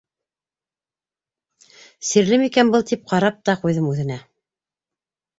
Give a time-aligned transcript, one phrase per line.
[2.11, 4.17] Сирле микән был тип, ҡарап та ҡуйҙым үҙенә...